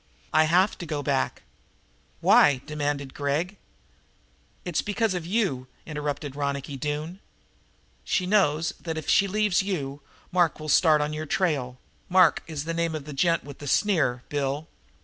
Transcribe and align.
"I 0.33 0.45
have 0.45 0.79
to 0.79 0.87
go 0.87 1.03
back." 1.03 1.43
"Why?" 2.21 2.63
demanded 2.65 3.13
Gregg. 3.13 3.57
"It's 4.65 4.81
because 4.81 5.13
of 5.13 5.27
you," 5.27 5.67
interpreted 5.85 6.35
Ronicky 6.35 6.75
Doone. 6.75 7.19
"She 8.03 8.25
knows 8.25 8.73
that, 8.81 8.97
if 8.97 9.07
she 9.07 9.27
leaves 9.27 9.61
you, 9.61 10.01
Mark 10.31 10.59
will 10.59 10.69
start 10.69 11.01
on 11.01 11.13
your 11.13 11.27
trail. 11.27 11.77
Mark 12.09 12.41
is 12.47 12.63
the 12.63 12.73
name 12.73 12.95
of 12.95 13.05
the 13.05 13.13
gent 13.13 13.43
with 13.43 13.59
the 13.59 13.67
sneer, 13.67 14.23
Bill." 14.29 14.67